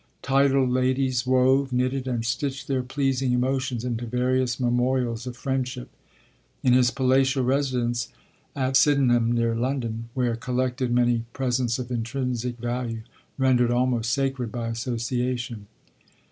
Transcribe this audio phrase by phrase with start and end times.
[0.23, 5.89] Titled ladies wove, knitted and stitched their pleasing emotions into various memorials of friendship.
[6.63, 8.09] In his palatial residence
[8.55, 13.03] at Sydenham, near London, were collected many presents of intrinsic value,
[13.37, 15.67] rendered almost sacred by association.